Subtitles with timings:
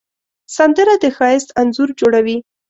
[0.55, 2.37] سندره د ښایست انځور جوړوي